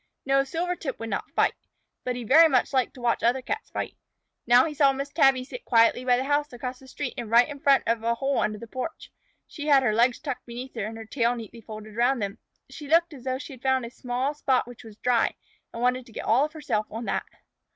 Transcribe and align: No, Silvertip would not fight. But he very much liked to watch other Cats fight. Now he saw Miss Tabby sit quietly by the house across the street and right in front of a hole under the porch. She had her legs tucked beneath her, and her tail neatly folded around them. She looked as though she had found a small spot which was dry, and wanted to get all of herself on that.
No, 0.25 0.43
Silvertip 0.43 0.97
would 0.97 1.11
not 1.11 1.29
fight. 1.35 1.53
But 2.03 2.15
he 2.15 2.23
very 2.23 2.49
much 2.49 2.73
liked 2.73 2.95
to 2.95 3.01
watch 3.01 3.21
other 3.21 3.43
Cats 3.43 3.69
fight. 3.69 3.95
Now 4.47 4.65
he 4.65 4.73
saw 4.73 4.91
Miss 4.93 5.13
Tabby 5.13 5.43
sit 5.43 5.63
quietly 5.63 6.03
by 6.03 6.17
the 6.17 6.23
house 6.23 6.51
across 6.51 6.79
the 6.79 6.87
street 6.87 7.13
and 7.19 7.29
right 7.29 7.47
in 7.47 7.59
front 7.59 7.83
of 7.85 8.01
a 8.03 8.15
hole 8.15 8.39
under 8.39 8.57
the 8.57 8.65
porch. 8.65 9.11
She 9.45 9.67
had 9.67 9.83
her 9.83 9.93
legs 9.93 10.17
tucked 10.17 10.47
beneath 10.47 10.73
her, 10.73 10.85
and 10.87 10.97
her 10.97 11.05
tail 11.05 11.35
neatly 11.35 11.61
folded 11.61 11.95
around 11.95 12.17
them. 12.17 12.39
She 12.67 12.87
looked 12.89 13.13
as 13.13 13.25
though 13.25 13.37
she 13.37 13.53
had 13.53 13.61
found 13.61 13.85
a 13.85 13.91
small 13.91 14.33
spot 14.33 14.65
which 14.67 14.83
was 14.83 14.97
dry, 14.97 15.35
and 15.71 15.83
wanted 15.83 16.07
to 16.07 16.11
get 16.13 16.25
all 16.25 16.45
of 16.45 16.53
herself 16.53 16.87
on 16.89 17.05
that. 17.05 17.25